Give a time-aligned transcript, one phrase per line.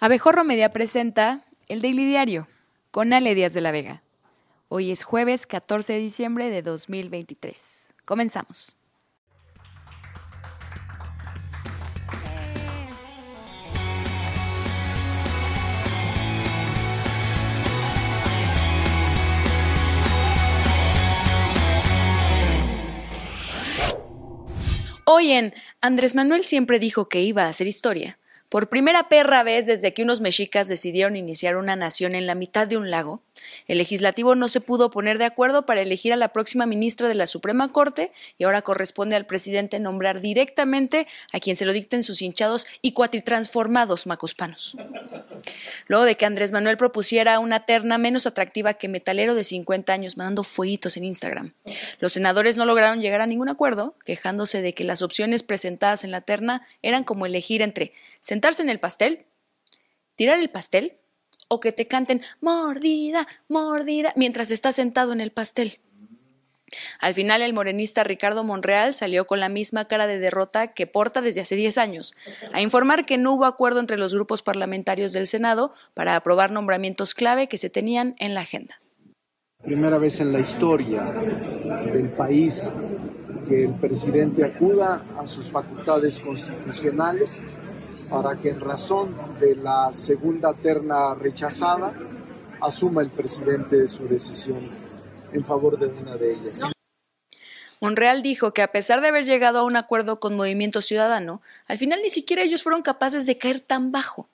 [0.00, 2.46] Abejorro Media presenta el Daily Diario
[2.92, 4.04] con Ale Díaz de la Vega.
[4.68, 7.94] Hoy es jueves 14 de diciembre de 2023.
[8.04, 8.76] Comenzamos.
[25.04, 28.16] Hoy en Andrés Manuel siempre dijo que iba a hacer historia.
[28.48, 32.66] Por primera perra vez desde que unos mexicas decidieron iniciar una nación en la mitad
[32.66, 33.22] de un lago,
[33.66, 37.14] el legislativo no se pudo poner de acuerdo para elegir a la próxima ministra de
[37.14, 42.02] la Suprema Corte y ahora corresponde al presidente nombrar directamente a quien se lo dicten
[42.02, 44.76] sus hinchados y cuatritransformados macospanos.
[45.86, 50.16] Luego de que Andrés Manuel propusiera una terna menos atractiva que metalero de 50 años
[50.16, 51.54] mandando fueguitos en Instagram,
[51.98, 56.10] los senadores no lograron llegar a ningún acuerdo, quejándose de que las opciones presentadas en
[56.10, 59.26] la terna eran como elegir entre sentarse en el pastel,
[60.16, 60.98] tirar el pastel
[61.48, 65.80] o que te canten mordida, mordida mientras estás sentado en el pastel.
[67.00, 71.20] Al final, el morenista Ricardo Monreal salió con la misma cara de derrota que porta
[71.20, 72.14] desde hace 10 años,
[72.52, 77.14] a informar que no hubo acuerdo entre los grupos parlamentarios del Senado para aprobar nombramientos
[77.14, 78.80] clave que se tenían en la agenda.
[79.62, 82.72] Primera vez en la historia del país
[83.48, 87.42] que el presidente acuda a sus facultades constitucionales
[88.08, 91.92] para que en razón de la segunda terna rechazada
[92.60, 94.77] asuma el presidente su decisión
[95.32, 96.60] en favor de una de ellas.
[97.80, 101.78] Monreal dijo que a pesar de haber llegado a un acuerdo con Movimiento Ciudadano, al
[101.78, 104.28] final ni siquiera ellos fueron capaces de caer tan bajo.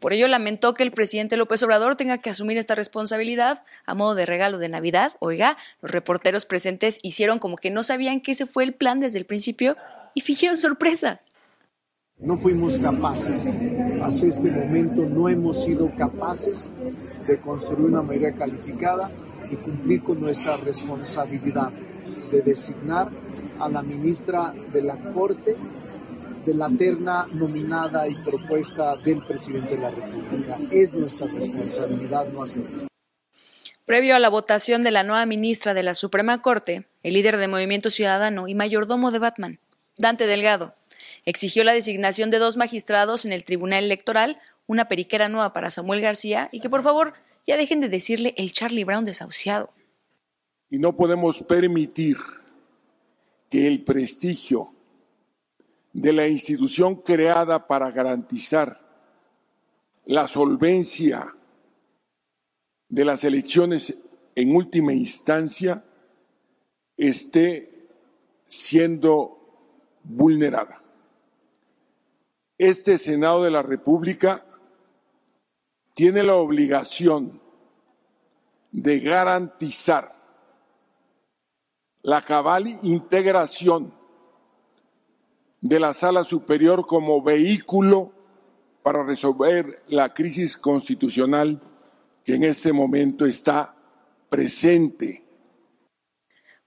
[0.00, 4.14] Por ello lamentó que el presidente López Obrador tenga que asumir esta responsabilidad a modo
[4.14, 5.12] de regalo de Navidad.
[5.20, 9.18] Oiga, los reporteros presentes hicieron como que no sabían que ese fue el plan desde
[9.18, 9.76] el principio
[10.12, 11.20] y fingieron sorpresa.
[12.18, 13.40] No fuimos capaces,
[14.02, 16.72] hasta este momento no hemos sido capaces
[17.26, 19.10] de construir una mayoría calificada
[19.50, 21.70] y cumplir con nuestra responsabilidad
[22.30, 23.08] de designar
[23.58, 25.56] a la ministra de la Corte
[26.44, 30.58] de la terna nominada y propuesta del presidente de la República.
[30.70, 32.86] Es nuestra responsabilidad no hacerlo.
[33.86, 37.48] Previo a la votación de la nueva ministra de la Suprema Corte, el líder de
[37.48, 39.58] Movimiento Ciudadano y mayordomo de Batman,
[39.96, 40.74] Dante Delgado,
[41.26, 46.00] Exigió la designación de dos magistrados en el Tribunal Electoral, una periquera nueva para Samuel
[46.00, 47.14] García y que por favor
[47.46, 49.72] ya dejen de decirle el Charlie Brown desahuciado.
[50.70, 52.16] Y no podemos permitir
[53.50, 54.72] que el prestigio
[55.92, 58.76] de la institución creada para garantizar
[60.06, 61.36] la solvencia
[62.88, 64.02] de las elecciones
[64.34, 65.84] en última instancia
[66.96, 67.88] esté
[68.46, 69.38] siendo
[70.02, 70.84] vulnerada
[72.58, 74.46] este Senado de la República
[75.94, 77.40] tiene la obligación
[78.72, 80.12] de garantizar
[82.02, 83.94] la cabal integración
[85.60, 88.12] de la sala superior como vehículo
[88.82, 91.60] para resolver la crisis constitucional
[92.24, 93.74] que en este momento está
[94.28, 95.23] presente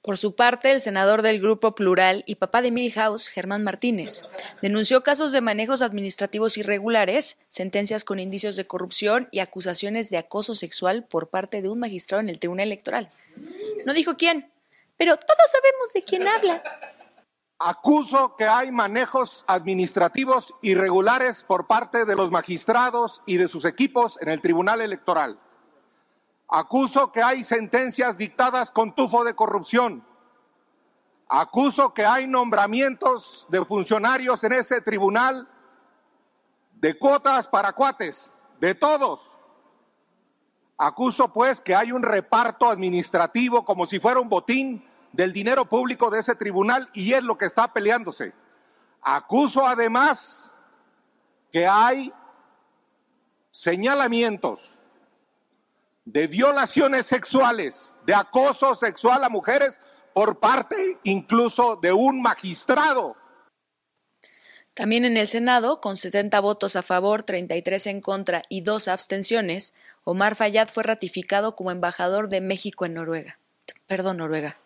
[0.08, 4.24] por su parte, el senador del Grupo Plural y papá de Milhouse, Germán Martínez,
[4.62, 10.56] denunció casos de manejos administrativos irregulares, sentencias con indicios de corrupción y acusaciones de acoso
[10.56, 13.10] sexual por parte de un magistrado en el Tribunal Electoral.
[13.86, 14.50] No dijo quién,
[14.96, 16.64] pero todos sabemos de quién habla.
[17.60, 24.18] Acuso que hay manejos administrativos irregulares por parte de los magistrados y de sus equipos
[24.22, 25.38] en el Tribunal Electoral.
[26.50, 30.06] Acuso que hay sentencias dictadas con tufo de corrupción.
[31.28, 35.50] Acuso que hay nombramientos de funcionarios en ese tribunal
[36.76, 39.40] de cuotas para cuates, de todos.
[40.78, 46.10] Acuso pues que hay un reparto administrativo como si fuera un botín del dinero público
[46.10, 48.34] de ese tribunal y es lo que está peleándose.
[49.02, 50.52] Acuso además
[51.52, 52.14] que hay
[53.52, 54.77] señalamientos
[56.08, 59.82] de violaciones sexuales, de acoso sexual a mujeres
[60.14, 63.18] por parte incluso de un magistrado.
[64.74, 69.74] También en el Senado, con 70 votos a favor, 33 en contra y dos abstenciones,
[70.06, 73.40] Omar Fayad fue ratificado como embajador de México en Noruega.
[73.86, 74.58] Perdón, Noruega.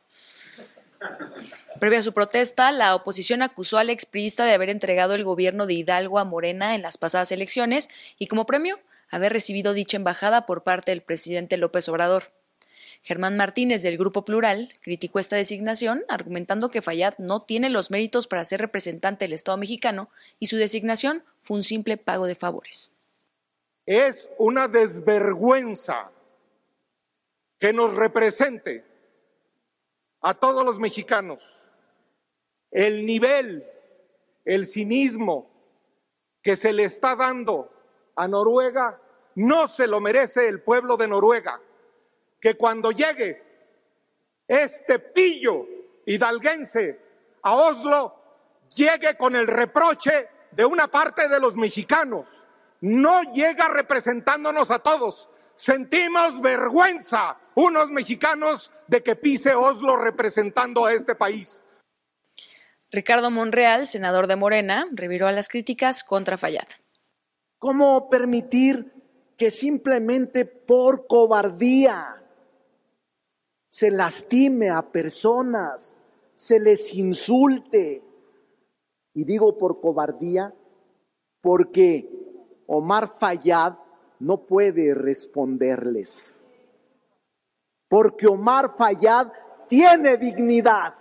[1.79, 5.73] Previo a su protesta, la oposición acusó al expriista de haber entregado el gobierno de
[5.73, 7.89] Hidalgo a Morena en las pasadas elecciones
[8.19, 8.79] y como premio
[9.11, 12.31] haber recibido dicha embajada por parte del presidente López Obrador.
[13.03, 18.27] Germán Martínez del Grupo Plural criticó esta designación, argumentando que Fayad no tiene los méritos
[18.27, 20.09] para ser representante del Estado mexicano
[20.39, 22.91] y su designación fue un simple pago de favores.
[23.85, 26.11] es una desvergüenza
[27.59, 28.85] que nos represente
[30.21, 31.63] a todos los mexicanos
[32.69, 33.65] el nivel,
[34.45, 35.49] el cinismo
[36.41, 37.70] que se le está dando
[38.21, 39.01] a Noruega,
[39.35, 41.59] no se lo merece el pueblo de Noruega.
[42.39, 43.41] Que cuando llegue
[44.47, 45.65] este pillo
[46.05, 46.99] hidalguense
[47.41, 48.15] a Oslo,
[48.75, 52.27] llegue con el reproche de una parte de los mexicanos.
[52.81, 55.31] No llega representándonos a todos.
[55.55, 61.63] Sentimos vergüenza unos mexicanos de que pise Oslo representando a este país.
[62.91, 66.67] Ricardo Monreal, senador de Morena, reviró a las críticas contra Fayad.
[67.61, 68.91] ¿Cómo permitir
[69.37, 72.21] que simplemente por cobardía
[73.69, 75.97] se lastime a personas,
[76.33, 78.03] se les insulte?
[79.13, 80.53] Y digo por cobardía
[81.39, 82.09] porque
[82.65, 83.75] Omar Fayad
[84.19, 86.51] no puede responderles
[87.91, 89.33] porque Omar Fayad
[89.67, 90.95] tiene dignidad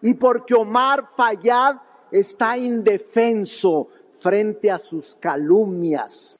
[0.00, 1.78] y porque Omar Fayad
[2.12, 3.88] está indefenso
[4.20, 6.36] frente a sus calumnias.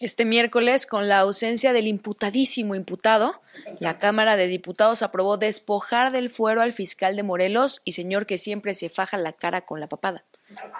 [0.00, 3.42] Este miércoles, con la ausencia del imputadísimo imputado,
[3.80, 8.38] la Cámara de Diputados aprobó despojar del fuero al fiscal de Morelos y señor que
[8.38, 10.24] siempre se faja la cara con la papada,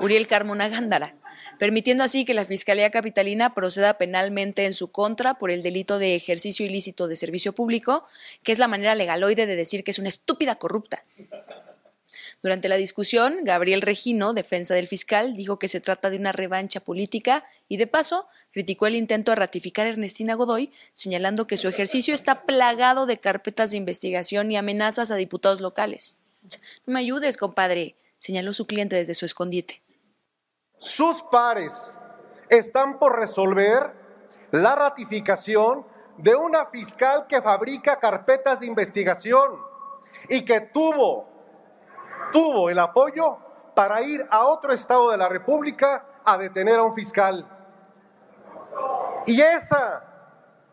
[0.00, 1.16] Uriel Carmona Gándara,
[1.58, 6.14] permitiendo así que la Fiscalía Capitalina proceda penalmente en su contra por el delito de
[6.14, 8.06] ejercicio ilícito de servicio público,
[8.42, 11.04] que es la manera legaloide de decir que es una estúpida corrupta.
[12.42, 16.80] Durante la discusión, Gabriel Regino, defensa del fiscal, dijo que se trata de una revancha
[16.80, 21.68] política y, de paso, criticó el intento de ratificar a Ernestina Godoy, señalando que su
[21.68, 26.18] ejercicio está plagado de carpetas de investigación y amenazas a diputados locales.
[26.86, 29.82] No me ayudes, compadre, señaló su cliente desde su escondite.
[30.78, 31.74] Sus pares
[32.48, 33.92] están por resolver
[34.50, 35.86] la ratificación
[36.16, 39.58] de una fiscal que fabrica carpetas de investigación
[40.30, 41.29] y que tuvo
[42.32, 43.38] tuvo el apoyo
[43.74, 47.46] para ir a otro estado de la República a detener a un fiscal.
[49.26, 50.04] Y esa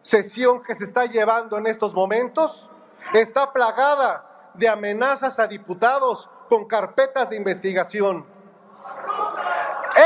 [0.02, 2.70] sesión que se está llevando en estos momentos
[3.14, 8.26] está plagada de amenazas a diputados con carpetas de investigación.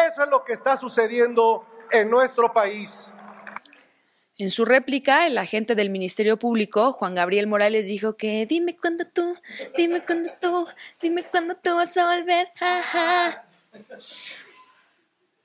[0.08, 3.16] Eso es lo que está sucediendo en nuestro país.
[4.42, 9.06] En su réplica, el agente del Ministerio Público, Juan Gabriel Morales, dijo que dime cuándo
[9.06, 9.36] tú,
[9.78, 10.68] dime cuándo tú,
[11.00, 12.50] dime cuándo tú vas a volver,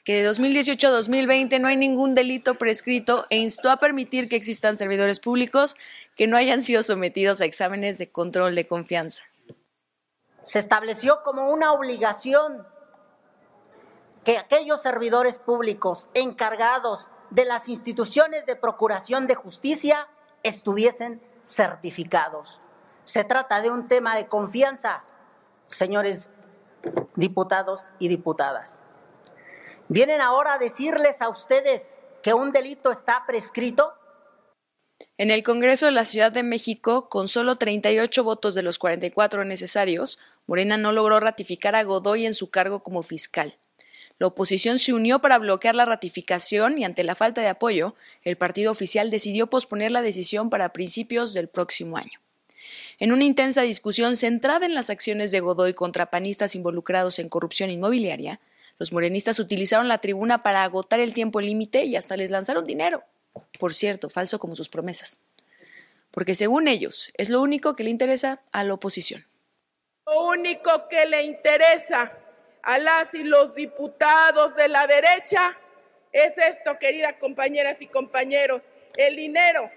[0.03, 4.37] Que de 2018 a 2020 no hay ningún delito prescrito e instó a permitir que
[4.37, 5.77] existan servidores públicos
[6.17, 9.25] que no hayan sido sometidos a exámenes de control de confianza.
[10.41, 12.67] Se estableció como una obligación
[14.25, 20.08] que aquellos servidores públicos encargados de las instituciones de procuración de justicia
[20.43, 22.61] estuviesen certificados.
[23.02, 25.05] Se trata de un tema de confianza,
[25.64, 26.34] señores
[27.14, 28.82] diputados y diputadas.
[29.88, 33.94] ¿Vienen ahora a decirles a ustedes que un delito está prescrito?
[35.19, 39.44] En el Congreso de la Ciudad de México, con solo 38 votos de los 44
[39.44, 43.58] necesarios, Morena no logró ratificar a Godoy en su cargo como fiscal.
[44.19, 48.37] La oposición se unió para bloquear la ratificación y ante la falta de apoyo, el
[48.37, 52.19] partido oficial decidió posponer la decisión para principios del próximo año.
[52.99, 57.71] En una intensa discusión centrada en las acciones de Godoy contra panistas involucrados en corrupción
[57.71, 58.40] inmobiliaria,
[58.79, 63.02] los morenistas utilizaron la tribuna para agotar el tiempo límite y hasta les lanzaron dinero.
[63.59, 65.21] Por cierto, falso como sus promesas.
[66.11, 69.26] Porque según ellos, es lo único que le interesa a la oposición.
[70.07, 72.19] Lo único que le interesa
[72.66, 75.56] a las y los diputados de la derecha
[76.12, 78.62] es esto, queridas compañeras y compañeros.
[78.96, 79.70] El dinero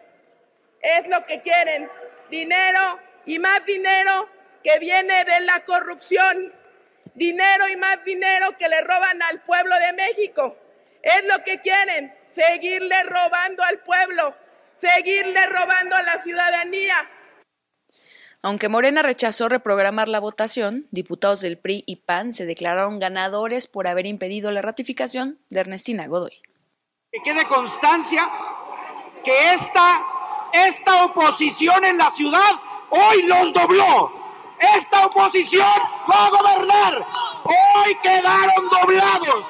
[0.81, 1.87] es lo que quieren.
[2.31, 4.27] Dinero y más dinero
[4.63, 6.51] que viene de la corrupción.
[7.13, 10.57] Dinero y más dinero que le roban al pueblo de México.
[11.03, 12.15] Es lo que quieren.
[12.27, 14.35] Seguirle robando al pueblo.
[14.77, 16.95] Seguirle robando a la ciudadanía
[18.41, 23.87] aunque Morena rechazó reprogramar la votación, diputados del PRI y PAN se declararon ganadores por
[23.87, 26.41] haber impedido la ratificación de Ernestina Godoy.
[27.11, 28.29] Que quede constancia
[29.25, 30.05] que esta,
[30.53, 34.13] esta oposición en la ciudad hoy los dobló.
[34.75, 35.67] Esta oposición
[36.09, 37.05] va a gobernar.
[37.43, 39.47] Hoy quedaron doblados.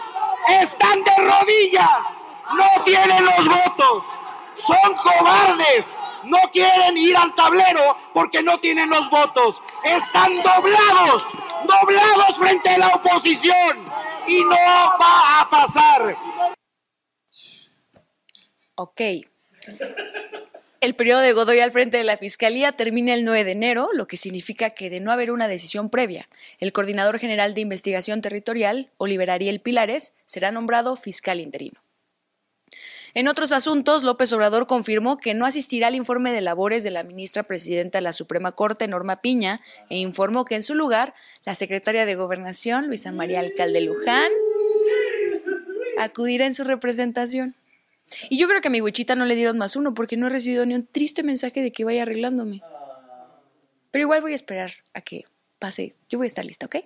[0.62, 2.26] Están de rodillas.
[2.58, 4.04] No tienen los votos.
[4.56, 9.62] Son cobardes no quieren ir al tablero porque no tienen los votos.
[9.84, 11.24] Están doblados,
[11.68, 13.86] doblados frente a la oposición
[14.28, 16.18] y no va a pasar.
[18.76, 19.02] Ok.
[20.82, 24.08] El periodo de Godoy al frente de la Fiscalía termina el 9 de enero, lo
[24.08, 28.90] que significa que de no haber una decisión previa, el Coordinador General de Investigación Territorial,
[28.98, 31.82] Oliver Ariel Pilares, será nombrado fiscal interino.
[33.14, 37.04] En otros asuntos, López Obrador confirmó que no asistirá al informe de labores de la
[37.04, 41.56] ministra presidenta de la Suprema Corte, Norma Piña, e informó que en su lugar, la
[41.56, 44.32] secretaria de Gobernación, Luisa María Alcalde Luján,
[45.98, 47.56] acudirá en su representación.
[48.30, 50.30] Y yo creo que a mi huichita no le dieron más uno porque no he
[50.30, 52.62] recibido ni un triste mensaje de que vaya arreglándome.
[53.92, 55.26] Pero igual voy a esperar a que
[55.58, 55.96] pase.
[56.10, 56.78] Yo voy a estar lista, ¿ok?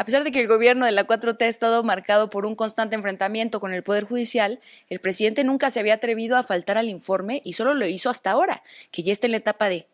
[0.00, 2.96] A pesar de que el gobierno de la 4T ha estado marcado por un constante
[2.96, 7.42] enfrentamiento con el Poder Judicial, el presidente nunca se había atrevido a faltar al informe
[7.44, 9.88] y solo lo hizo hasta ahora, que ya está en la etapa de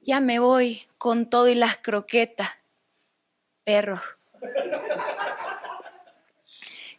[0.00, 2.48] ya me voy con todo y las croquetas.
[3.62, 4.00] Perro.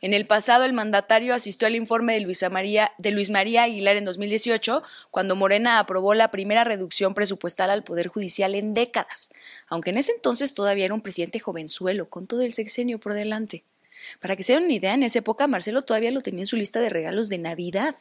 [0.04, 5.38] En el pasado, el mandatario asistió al informe de Luis, María, Aguilar en 2018, cuando
[5.38, 9.30] Morena aprobó la primera reducción presupuestal al Poder Judicial en décadas,
[9.66, 13.64] aunque en ese entonces todavía era un presidente jovenzuelo, con todo el sexenio por delante.
[14.20, 16.58] Para que se den una idea, en esa época Marcelo todavía lo tenía en su
[16.58, 17.96] lista de regalos de Navidad.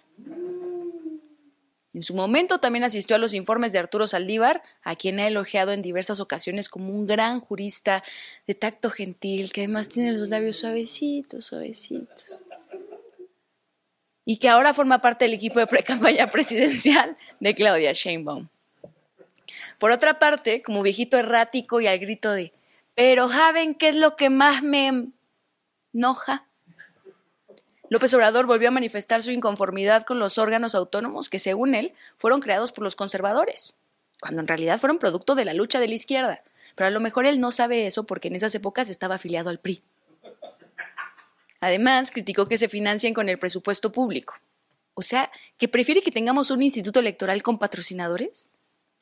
[1.94, 5.72] En su momento también asistió a los informes de Arturo Saldívar, a quien ha elogiado
[5.72, 8.02] en diversas ocasiones como un gran jurista
[8.46, 12.42] de tacto gentil, que además tiene los labios suavecitos, suavecitos.
[14.24, 18.48] Y que ahora forma parte del equipo de pre-campaña presidencial de Claudia Sheinbaum.
[19.78, 22.52] Por otra parte, como viejito errático y al grito de,
[22.94, 25.08] pero ¿saben qué es lo que más me
[25.92, 26.46] enoja?
[27.92, 32.40] López Obrador volvió a manifestar su inconformidad con los órganos autónomos que, según él, fueron
[32.40, 33.74] creados por los conservadores,
[34.18, 36.42] cuando en realidad fueron producto de la lucha de la izquierda.
[36.74, 39.58] Pero a lo mejor él no sabe eso porque en esas épocas estaba afiliado al
[39.58, 39.82] PRI.
[41.60, 44.36] Además, criticó que se financien con el presupuesto público.
[44.94, 48.48] O sea, que prefiere que tengamos un instituto electoral con patrocinadores.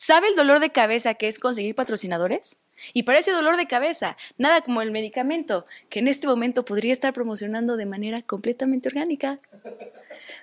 [0.03, 2.57] ¿Sabe el dolor de cabeza que es conseguir patrocinadores?
[2.95, 6.95] Y para ese dolor de cabeza, nada como el medicamento, que en este momento podría
[6.95, 9.41] estar promocionando de manera completamente orgánica.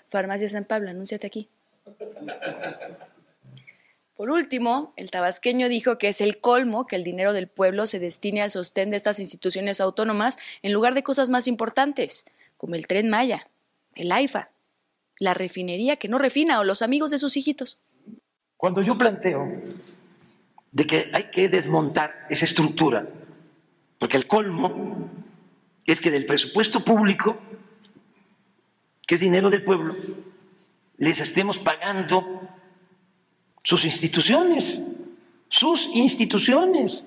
[0.10, 1.50] Farmacia San Pablo, anúnciate aquí.
[4.16, 7.98] Por último, el tabasqueño dijo que es el colmo que el dinero del pueblo se
[7.98, 12.86] destine al sostén de estas instituciones autónomas en lugar de cosas más importantes, como el
[12.86, 13.50] tren Maya,
[13.96, 14.52] el AIFA,
[15.20, 17.80] la refinería que no refina o los amigos de sus hijitos.
[18.58, 19.62] Cuando yo planteo
[20.72, 23.08] de que hay que desmontar esa estructura,
[24.00, 25.10] porque el colmo
[25.86, 27.38] es que del presupuesto público,
[29.06, 29.96] que es dinero del pueblo,
[30.98, 32.50] les estemos pagando
[33.64, 34.82] sus instituciones,
[35.50, 37.06] sus instituciones.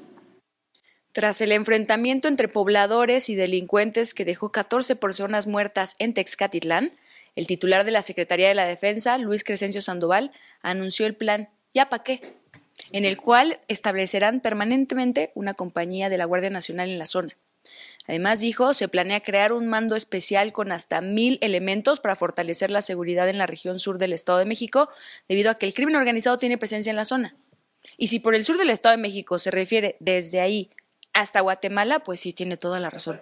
[1.12, 6.92] Tras el enfrentamiento entre pobladores y delincuentes que dejó 14 personas muertas en Texcatitlán,
[7.34, 11.88] el titular de la Secretaría de la Defensa, Luis Crescencio Sandoval, anunció el plan ¿Ya
[11.88, 12.40] pa' qué?
[12.92, 17.36] en el cual establecerán permanentemente una compañía de la Guardia Nacional en la zona.
[18.08, 22.82] Además, dijo, se planea crear un mando especial con hasta mil elementos para fortalecer la
[22.82, 24.88] seguridad en la región sur del Estado de México,
[25.28, 27.36] debido a que el crimen organizado tiene presencia en la zona.
[27.96, 30.70] Y si por el sur del Estado de México se refiere desde ahí
[31.12, 33.20] hasta Guatemala, pues sí tiene toda la razón.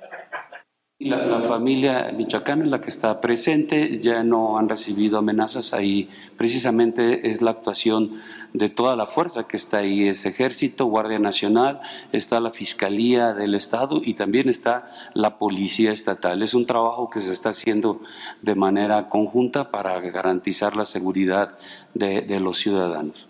[1.00, 6.10] La, familia michoacana es la que está presente, ya no han recibido amenazas ahí.
[6.36, 8.20] Precisamente es la actuación
[8.52, 13.54] de toda la fuerza que está ahí, es Ejército, Guardia Nacional, está la Fiscalía del
[13.54, 16.42] Estado y también está la Policía Estatal.
[16.42, 18.00] Es un trabajo que se está haciendo
[18.42, 21.58] de manera conjunta para garantizar la seguridad
[21.94, 23.28] de los ciudadanos.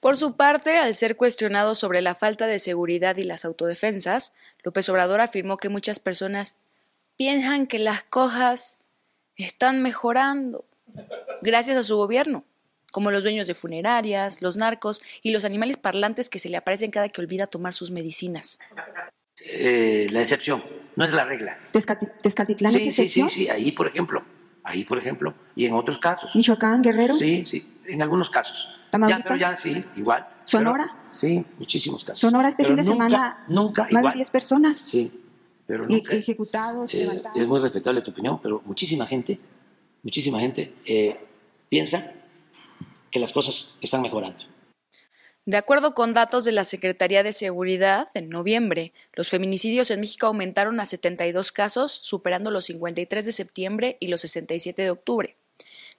[0.00, 4.88] Por su parte, al ser cuestionado sobre la falta de seguridad y las autodefensas, López
[4.88, 6.56] Obrador afirmó que muchas personas
[7.16, 8.80] piensan que las cosas
[9.36, 10.64] están mejorando
[11.42, 12.44] gracias a su gobierno,
[12.92, 16.90] como los dueños de funerarias, los narcos y los animales parlantes que se le aparecen
[16.90, 18.58] cada que olvida tomar sus medicinas.
[19.46, 20.62] Eh, la excepción,
[20.96, 21.56] no es la regla.
[21.72, 23.28] ¿Tezcatitlán es excepción?
[23.28, 24.22] Sí, sí, sí, ahí por ejemplo,
[24.64, 26.34] ahí por ejemplo, y en otros casos.
[26.34, 27.16] ¿Michoacán, Guerrero?
[27.16, 28.68] Sí, sí, en algunos casos.
[28.90, 29.22] ¿Tamaulipas?
[29.22, 30.26] Ya, pero ya sí, igual.
[30.50, 31.04] ¿Sonora?
[31.08, 32.18] sí, muchísimos casos.
[32.20, 33.44] Sonora este fin de semana.
[33.48, 34.78] Nunca, Más de 10 personas.
[34.78, 35.10] Sí,
[35.66, 36.12] pero y nunca.
[36.14, 37.38] ejecutados, Eh, levantados.
[37.38, 39.38] es muy respetable tu opinión, pero muchísima gente,
[40.02, 41.18] muchísima gente eh,
[41.68, 42.12] piensa
[43.10, 44.44] que las cosas están mejorando.
[45.46, 50.26] De acuerdo con datos de la Secretaría de Seguridad, en noviembre, los feminicidios en México
[50.26, 55.36] aumentaron a 72 casos, superando los 53 de septiembre y los 67 de octubre.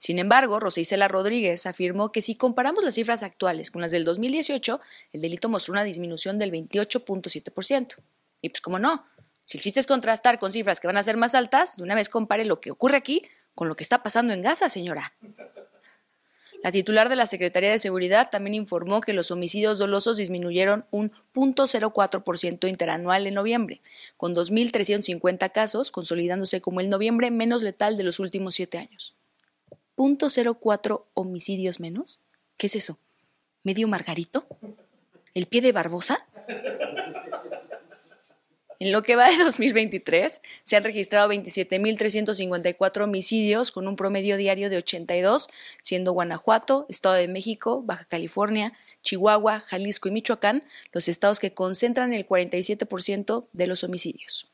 [0.02, 4.04] Sin embargo, Rosa Isela Rodríguez afirmó que si comparamos las cifras actuales con las del
[4.04, 4.80] 2018,
[5.12, 7.94] el delito mostró una disminución del 28.7%.
[8.40, 9.06] Y pues como no,
[9.44, 11.94] si el chiste es contrastar con cifras que van a ser más altas, de una
[11.94, 13.22] vez compare lo que ocurre aquí
[13.54, 15.14] con lo que está pasando en Gaza, señora.
[16.64, 21.12] La titular de la Secretaría de Seguridad también informó que los homicidios dolosos disminuyeron un
[21.32, 23.80] 0.04% interanual en noviembre,
[24.16, 29.14] con 2.350 casos, consolidándose como el noviembre menos letal de los últimos siete años.
[30.02, 32.20] ¿0.04 homicidios menos?
[32.56, 32.98] ¿Qué es eso?
[33.62, 34.46] ¿Medio margarito?
[35.34, 36.26] ¿El pie de Barbosa?
[38.80, 44.70] En lo que va de 2023, se han registrado 27.354 homicidios con un promedio diario
[44.70, 45.48] de 82,
[45.82, 52.12] siendo Guanajuato, Estado de México, Baja California, Chihuahua, Jalisco y Michoacán los estados que concentran
[52.12, 54.51] el 47% de los homicidios.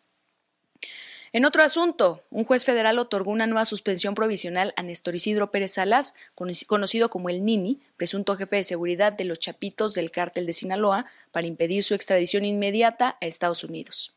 [1.32, 5.72] En otro asunto, un juez federal otorgó una nueva suspensión provisional a Néstor Isidro Pérez
[5.72, 10.54] Salas, conocido como el Nini, presunto jefe de seguridad de los Chapitos del cártel de
[10.54, 14.14] Sinaloa, para impedir su extradición inmediata a Estados Unidos.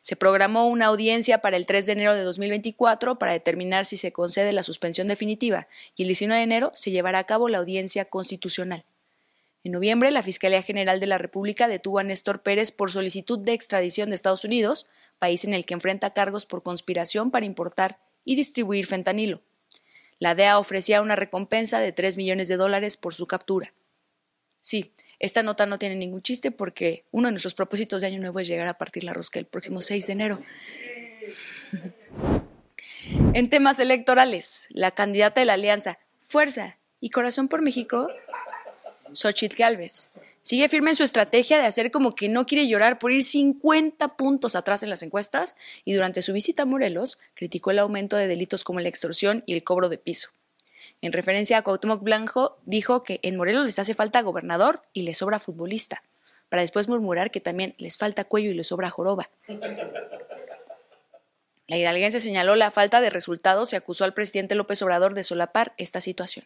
[0.00, 4.12] Se programó una audiencia para el 3 de enero de 2024 para determinar si se
[4.12, 8.06] concede la suspensión definitiva y el 19 de enero se llevará a cabo la audiencia
[8.06, 8.84] constitucional.
[9.62, 13.54] En noviembre, la Fiscalía General de la República detuvo a Néstor Pérez por solicitud de
[13.54, 14.86] extradición de Estados Unidos,
[15.24, 19.40] país en el que enfrenta cargos por conspiración para importar y distribuir fentanilo.
[20.18, 23.72] La DEA ofrecía una recompensa de 3 millones de dólares por su captura.
[24.60, 28.38] Sí, esta nota no tiene ningún chiste porque uno de nuestros propósitos de Año Nuevo
[28.38, 30.42] es llegar a partir la rosca el próximo 6 de enero.
[33.32, 38.08] en temas electorales, la candidata de la Alianza Fuerza y Corazón por México,
[39.12, 40.10] Xochitl Gálvez,
[40.44, 44.16] sigue firme en su estrategia de hacer como que no quiere llorar por ir 50
[44.16, 48.28] puntos atrás en las encuestas y durante su visita a Morelos criticó el aumento de
[48.28, 50.30] delitos como la extorsión y el cobro de piso.
[51.00, 55.18] En referencia a Cuauhtémoc Blanco, dijo que en Morelos les hace falta gobernador y les
[55.18, 56.02] sobra futbolista,
[56.50, 59.30] para después murmurar que también les falta cuello y les sobra joroba.
[61.66, 65.72] La hidalguense señaló la falta de resultados y acusó al presidente López Obrador de solapar
[65.78, 66.44] esta situación.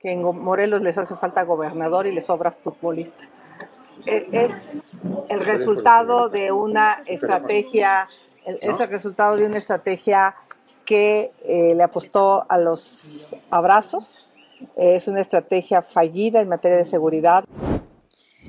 [0.00, 3.22] Que en Morelos les hace falta gobernador y les sobra futbolista.
[4.06, 4.52] E, es
[5.28, 8.08] el resultado de una estrategia,
[8.44, 10.36] es el resultado de una estrategia
[10.84, 14.28] que eh, le apostó a los abrazos.
[14.76, 17.44] Es una estrategia fallida en materia de seguridad.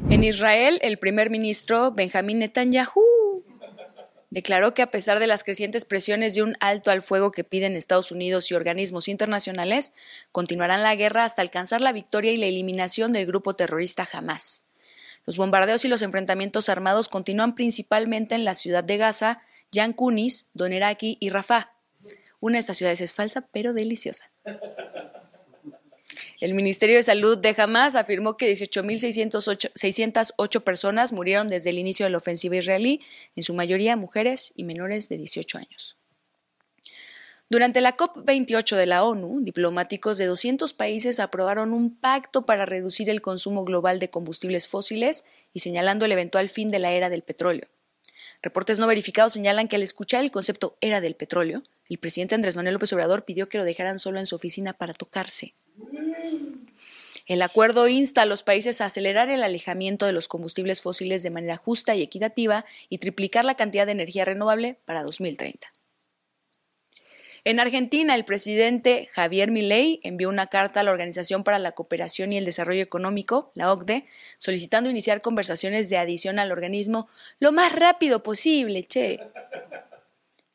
[0.09, 3.10] En Israel, el primer ministro Benjamín Netanyahu
[4.31, 7.75] declaró que a pesar de las crecientes presiones de un alto al fuego que piden
[7.75, 9.93] Estados Unidos y organismos internacionales,
[10.31, 14.65] continuarán la guerra hasta alcanzar la victoria y la eliminación del grupo terrorista Hamas.
[15.25, 19.41] Los bombardeos y los enfrentamientos armados continúan principalmente en la ciudad de Gaza,
[19.71, 21.73] Yan Kunis, Doneraki y Rafah.
[22.39, 24.31] Una de estas ciudades es falsa, pero deliciosa.
[26.41, 32.09] El Ministerio de Salud de Hamas afirmó que 18.608 personas murieron desde el inicio de
[32.09, 33.01] la ofensiva israelí,
[33.35, 35.99] en su mayoría mujeres y menores de 18 años.
[37.47, 43.07] Durante la COP28 de la ONU, diplomáticos de 200 países aprobaron un pacto para reducir
[43.11, 47.21] el consumo global de combustibles fósiles y señalando el eventual fin de la era del
[47.21, 47.67] petróleo.
[48.41, 52.55] Reportes no verificados señalan que al escuchar el concepto era del petróleo, el presidente Andrés
[52.55, 55.53] Manuel López Obrador pidió que lo dejaran solo en su oficina para tocarse.
[57.27, 61.29] El acuerdo insta a los países a acelerar el alejamiento de los combustibles fósiles de
[61.29, 65.71] manera justa y equitativa y triplicar la cantidad de energía renovable para 2030.
[67.43, 72.33] En Argentina, el presidente Javier Milei envió una carta a la Organización para la Cooperación
[72.33, 74.05] y el Desarrollo Económico, la OCDE,
[74.37, 77.07] solicitando iniciar conversaciones de adición al organismo
[77.39, 79.19] lo más rápido posible, che.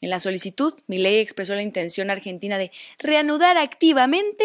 [0.01, 4.45] En la solicitud, Milei expresó la intención argentina de reanudar activamente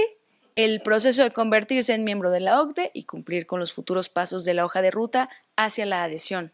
[0.56, 4.44] el proceso de convertirse en miembro de la OCDE y cumplir con los futuros pasos
[4.46, 6.54] de la hoja de ruta hacia la adhesión.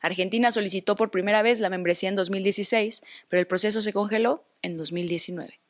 [0.00, 4.76] Argentina solicitó por primera vez la membresía en 2016, pero el proceso se congeló en
[4.76, 5.60] 2019.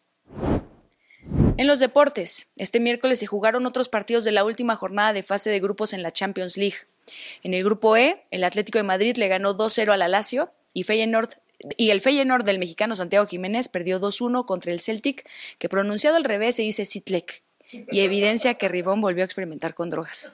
[1.58, 5.50] En los deportes, este miércoles se jugaron otros partidos de la última jornada de fase
[5.50, 6.76] de grupos en la Champions League.
[7.42, 11.30] En el grupo E, el Atlético de Madrid le ganó 2-0 al Alacio y Feyenoord
[11.77, 16.25] y el Feyenoord del mexicano Santiago Jiménez perdió 2-1 contra el Celtic, que pronunciado al
[16.25, 20.31] revés se dice Sitlek, y evidencia que Ribón volvió a experimentar con drogas.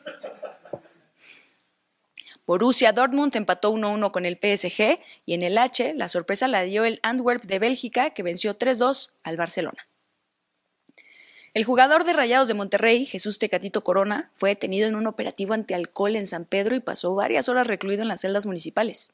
[2.44, 6.84] Borussia Dortmund empató 1-1 con el PSG y en el H la sorpresa la dio
[6.84, 9.86] el Antwerp de Bélgica que venció 3-2 al Barcelona.
[11.54, 16.16] El jugador de Rayados de Monterrey, Jesús Tecatito Corona, fue detenido en un operativo antialcohol
[16.16, 19.12] en San Pedro y pasó varias horas recluido en las celdas municipales.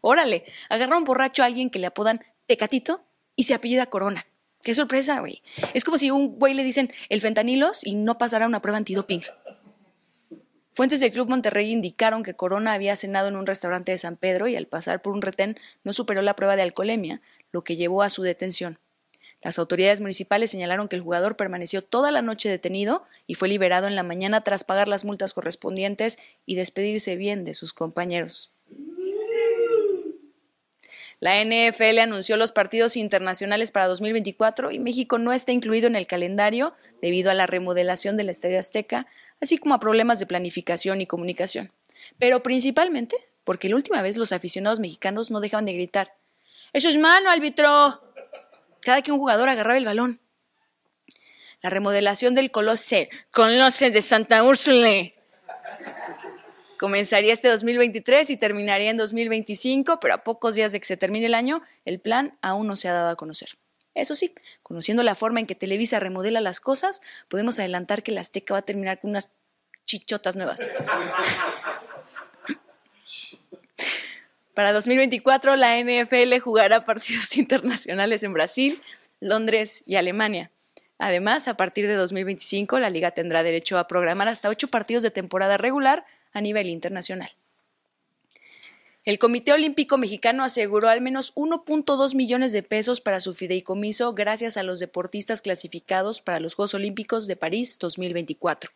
[0.00, 3.02] Órale, agarraron borracho a alguien que le apodan Tecatito
[3.34, 4.26] y se apellida Corona.
[4.62, 5.42] Qué sorpresa, güey.
[5.74, 9.22] Es como si un güey le dicen el fentanilos y no pasara una prueba antidoping.
[10.72, 14.46] Fuentes del Club Monterrey indicaron que Corona había cenado en un restaurante de San Pedro
[14.48, 18.02] y al pasar por un retén no superó la prueba de alcoholemia, lo que llevó
[18.02, 18.78] a su detención.
[19.40, 23.86] Las autoridades municipales señalaron que el jugador permaneció toda la noche detenido y fue liberado
[23.86, 28.55] en la mañana tras pagar las multas correspondientes y despedirse bien de sus compañeros.
[31.18, 36.06] La NFL anunció los partidos internacionales para 2024 y México no está incluido en el
[36.06, 39.06] calendario debido a la remodelación del Estadio Azteca,
[39.40, 41.72] así como a problemas de planificación y comunicación.
[42.18, 46.14] Pero principalmente porque la última vez los aficionados mexicanos no dejaban de gritar:
[46.72, 48.02] ¡Eso es mano, árbitro!
[48.82, 50.20] Cada que un jugador agarraba el balón.
[51.62, 55.10] La remodelación del Colose, Colose de Santa Úrsula,
[56.78, 61.26] Comenzaría este 2023 y terminaría en 2025, pero a pocos días de que se termine
[61.26, 63.50] el año, el plan aún no se ha dado a conocer.
[63.94, 68.20] Eso sí, conociendo la forma en que Televisa remodela las cosas, podemos adelantar que la
[68.20, 69.30] Azteca va a terminar con unas
[69.84, 70.70] chichotas nuevas.
[74.52, 78.82] Para 2024, la NFL jugará partidos internacionales en Brasil,
[79.20, 80.50] Londres y Alemania.
[80.98, 85.10] Además, a partir de 2025, la liga tendrá derecho a programar hasta ocho partidos de
[85.10, 87.30] temporada regular a nivel internacional.
[89.06, 94.56] El Comité Olímpico Mexicano aseguró al menos 1.2 millones de pesos para su fideicomiso gracias
[94.56, 98.70] a los deportistas clasificados para los Juegos Olímpicos de París 2024.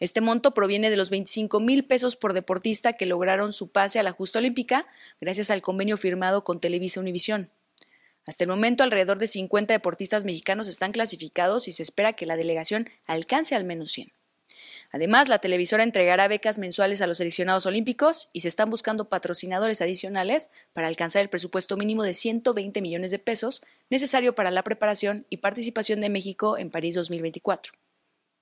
[0.00, 4.02] Este monto proviene de los 25 mil pesos por deportista que lograron su pase a
[4.02, 4.86] la justa olímpica
[5.20, 7.50] gracias al convenio firmado con Televisa Univisión.
[8.26, 12.36] Hasta el momento, alrededor de 50 deportistas mexicanos están clasificados y se espera que la
[12.36, 14.17] delegación alcance al menos 100.
[14.90, 19.82] Además, la televisora entregará becas mensuales a los seleccionados olímpicos y se están buscando patrocinadores
[19.82, 25.26] adicionales para alcanzar el presupuesto mínimo de 120 millones de pesos necesario para la preparación
[25.28, 27.72] y participación de México en París 2024.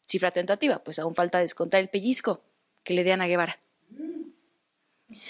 [0.07, 2.43] Cifra tentativa, pues aún falta descontar el pellizco
[2.85, 3.59] que le dé a Guevara.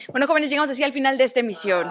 [0.09, 1.91] Bueno, jóvenes, llegamos así al final de esta emisión.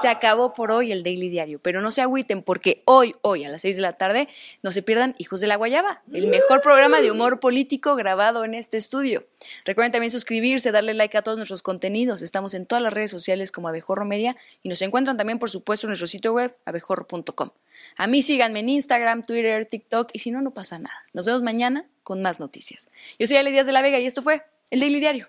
[0.00, 3.48] Se acabó por hoy el Daily Diario, pero no se agüiten porque hoy, hoy a
[3.48, 4.28] las 6 de la tarde,
[4.62, 8.54] no se pierdan Hijos de la Guayaba, el mejor programa de humor político grabado en
[8.54, 9.24] este estudio.
[9.64, 12.22] Recuerden también suscribirse, darle like a todos nuestros contenidos.
[12.22, 15.86] Estamos en todas las redes sociales como Abejorro Media y nos encuentran también, por supuesto,
[15.86, 17.50] en nuestro sitio web abejorro.com.
[17.96, 21.04] A mí síganme en Instagram, Twitter, TikTok y si no, no pasa nada.
[21.12, 22.88] Nos vemos mañana con más noticias.
[23.18, 25.28] Yo soy Ale Díaz de la Vega y esto fue el Daily Diario.